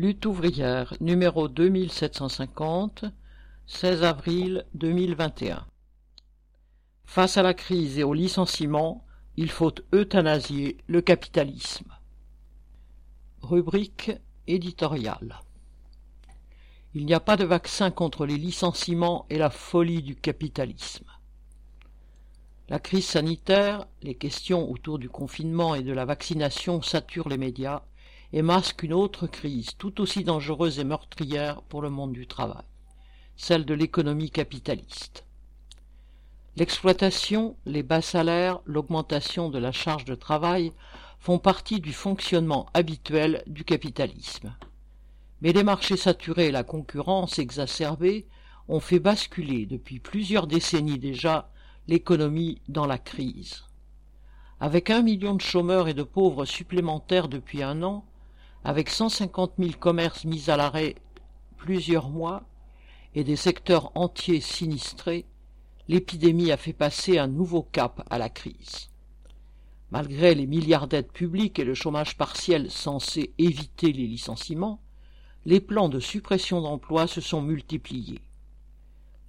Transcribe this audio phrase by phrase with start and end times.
[0.00, 3.04] Lutte ouvrière numéro 2750,
[3.66, 5.66] 16 avril 2021.
[7.04, 9.04] Face à la crise et au licenciement,
[9.36, 11.92] il faut euthanasier le capitalisme.
[13.42, 14.12] Rubrique
[14.46, 15.40] éditoriale.
[16.94, 21.10] Il n'y a pas de vaccin contre les licenciements et la folie du capitalisme.
[22.68, 27.82] La crise sanitaire, les questions autour du confinement et de la vaccination saturent les médias
[28.32, 32.64] et masquent une autre crise tout aussi dangereuse et meurtrière pour le monde du travail,
[33.36, 35.24] celle de l'économie capitaliste.
[36.56, 40.72] L'exploitation, les bas salaires, l'augmentation de la charge de travail
[41.20, 44.54] font partie du fonctionnement habituel du capitalisme.
[45.40, 48.26] Mais les marchés saturés et la concurrence exacerbée
[48.68, 51.50] ont fait basculer depuis plusieurs décennies déjà
[51.86, 53.64] l'économie dans la crise.
[54.60, 58.04] Avec un million de chômeurs et de pauvres supplémentaires depuis un an,
[58.64, 60.96] avec cent cinquante mille commerces mis à l'arrêt
[61.56, 62.44] plusieurs mois
[63.14, 65.26] et des secteurs entiers sinistrés,
[65.88, 68.90] l'épidémie a fait passer un nouveau cap à la crise.
[69.90, 74.80] Malgré les milliards d'aides publiques et le chômage partiel censé éviter les licenciements,
[75.46, 78.20] les plans de suppression d'emplois se sont multipliés.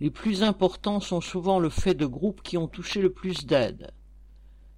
[0.02, 3.92] Les plus importants sont souvent le fait de groupes qui ont touché le plus d'aides.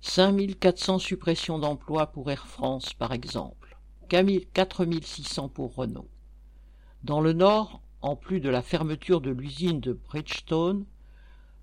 [0.02, 3.60] 5400 suppressions d'emplois pour Air France, par exemple,
[4.11, 6.09] 4600 pour Renault.
[7.05, 10.83] Dans le Nord, en plus de la fermeture de l'usine de Bridgestone,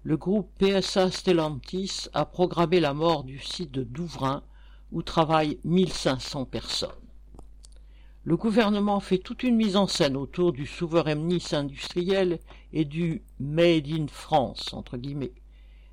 [0.02, 4.42] le groupe PSA Stellantis a programmé la mort du site de Douvrin,
[4.92, 6.88] où travaillent 1500 personnes.
[8.24, 12.38] Le gouvernement fait toute une mise en scène autour du souverainisme industriel
[12.72, 14.74] et du Made in France.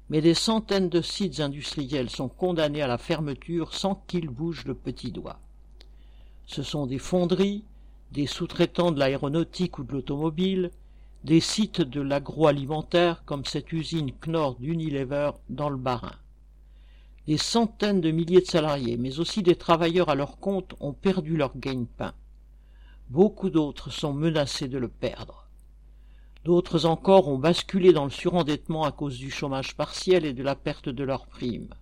[0.09, 4.75] Mais des centaines de sites industriels sont condamnés à la fermeture sans qu'ils bougent le
[4.75, 5.41] petit doigt.
[6.47, 7.63] Ce sont des fonderies,
[8.11, 10.71] des sous-traitants de l'aéronautique ou de l'automobile,
[11.23, 16.15] des sites de l'agroalimentaire comme cette usine Knorr d'Unilever dans le Bas-Rhin.
[17.25, 21.35] Des centaines de milliers de salariés, mais aussi des travailleurs à leur compte ont perdu
[21.35, 22.13] leur gagne-pain.
[23.09, 25.47] Beaucoup d'autres sont menacés de le perdre.
[26.43, 30.55] D'autres encore ont basculé dans le surendettement à cause du chômage partiel et de la
[30.55, 31.73] perte de leurs primes.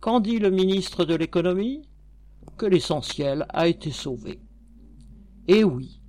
[0.00, 1.82] Qu'en dit le ministre de l'économie?
[2.56, 4.40] Que l'essentiel a été sauvé.
[5.48, 6.00] Et oui,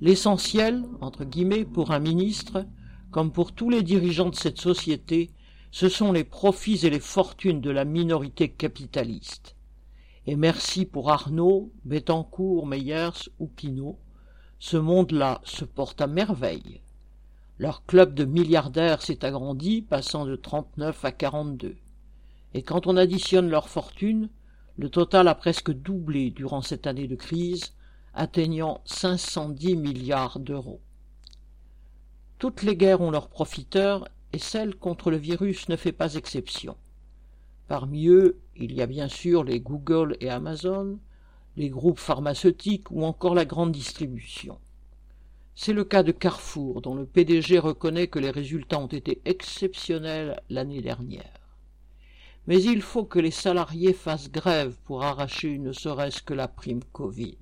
[0.00, 2.66] l'essentiel, entre guillemets, pour un ministre,
[3.10, 5.30] comme pour tous les dirigeants de cette société,
[5.70, 9.56] ce sont les profits et les fortunes de la minorité capitaliste.
[10.26, 13.98] Et merci pour Arnaud, Bettencourt, Meyers ou Quinault.
[14.58, 16.80] Ce monde-là se porte à merveille.
[17.58, 21.76] Leur club de milliardaires s'est agrandi, passant de trente-neuf à quarante-deux.
[22.54, 24.30] Et quand on additionne leurs fortunes,
[24.78, 27.72] le total a presque doublé durant cette année de crise,
[28.14, 30.80] atteignant cinq cent dix milliards d'euros.
[32.38, 36.76] Toutes les guerres ont leurs profiteurs, et celle contre le virus ne fait pas exception.
[37.68, 40.98] Parmi eux, il y a bien sûr les Google et Amazon,
[41.56, 44.58] les groupes pharmaceutiques ou encore la grande distribution.
[45.54, 50.38] C'est le cas de Carrefour, dont le PDG reconnaît que les résultats ont été exceptionnels
[50.50, 51.45] l'année dernière.
[52.46, 56.84] Mais il faut que les salariés fassent grève pour arracher ne serait-ce que la prime
[56.92, 57.38] Covid.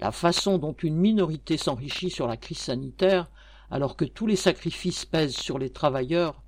[0.00, 3.30] La façon dont une minorité s'enrichit sur la crise sanitaire,
[3.70, 6.42] alors que tous les sacrifices pèsent sur les travailleurs,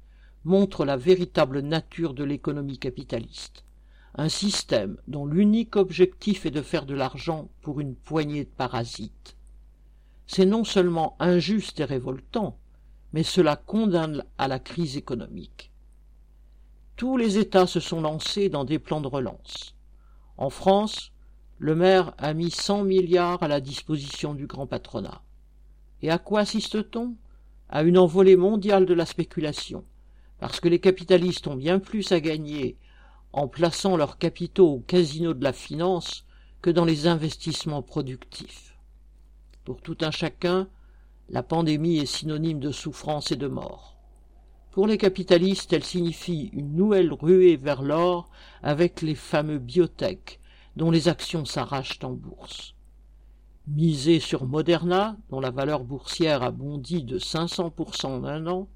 [0.44, 3.64] montre la véritable nature de l'économie capitaliste.
[4.14, 9.36] Un système dont l'unique objectif est de faire de l'argent pour une poignée de parasites.
[10.26, 12.58] C'est non seulement injuste et révoltant,
[13.12, 15.70] mais cela condamne à la crise économique.
[16.96, 19.74] Tous les États se sont lancés dans des plans de relance.
[20.38, 21.12] En France,
[21.58, 25.20] le maire a mis cent milliards à la disposition du grand patronat.
[26.00, 27.14] Et à quoi assiste-t-on?
[27.68, 29.84] À une envolée mondiale de la spéculation,
[30.38, 32.78] parce que les capitalistes ont bien plus à gagner
[33.32, 36.24] en plaçant leurs capitaux au casino de la finance
[36.62, 38.74] que dans les investissements productifs.
[39.64, 40.68] Pour tout un chacun,
[41.28, 43.95] la pandémie est synonyme de souffrance et de mort.
[44.76, 48.28] Pour les capitalistes, elle signifie une nouvelle ruée vers l'or
[48.62, 50.38] avec les fameux biotech
[50.76, 52.74] dont les actions s'arrachent en bourse.
[53.66, 58.68] Miser sur Moderna, dont la valeur boursière a bondi de 500% en un an,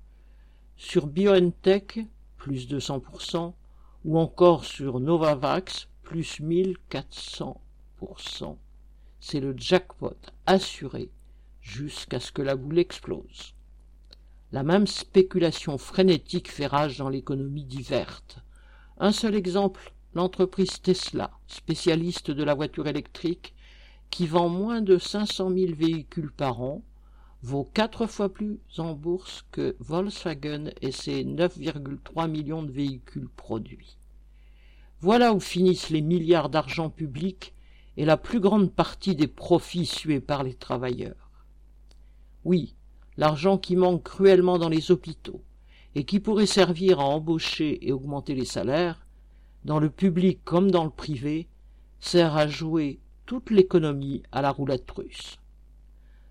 [0.79, 2.00] sur BioNTech,
[2.38, 3.52] plus 200%,
[4.06, 8.56] ou encore sur Novavax, plus 1400%.
[9.20, 10.17] C'est le jackpot
[10.47, 11.11] assuré
[11.61, 13.55] jusqu'à ce que la boule explose.
[14.52, 18.41] La même spéculation frénétique fait rage dans l'économie diverte.
[18.99, 23.55] Un seul exemple, l'entreprise Tesla, spécialiste de la voiture électrique,
[24.11, 26.82] qui vend moins de 500 000 véhicules par an,
[27.43, 33.99] vaut quatre fois plus en bourse que Volkswagen et ses 9,3 millions de véhicules produits.
[34.99, 37.55] Voilà où finissent les milliards d'argent public
[37.97, 41.31] et la plus grande partie des profits sués par les travailleurs.
[42.44, 42.75] Oui,
[43.21, 45.43] l'argent qui manque cruellement dans les hôpitaux,
[45.95, 49.07] et qui pourrait servir à embaucher et augmenter les salaires,
[49.67, 51.47] dans le public comme dans le privé,
[52.01, 55.39] sert à jouer toute l'économie à la roulette russe.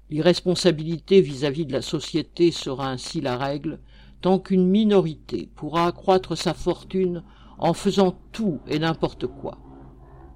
[0.10, 3.80] L'irresponsabilité vis-à-vis de la société sera ainsi la règle
[4.22, 7.24] tant qu'une minorité pourra accroître sa fortune
[7.60, 9.60] en faisant tout et n'importe quoi.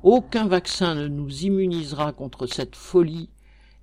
[0.04, 3.30] Aucun vaccin ne nous immunisera contre cette folie,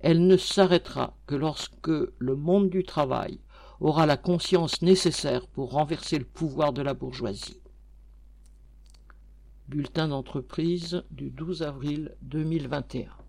[0.03, 3.39] elle ne s'arrêtera que lorsque le monde du travail
[3.79, 7.61] aura la conscience nécessaire pour renverser le pouvoir de la bourgeoisie.
[9.67, 13.20] Bulletin d'entreprise du 12 avril 2021.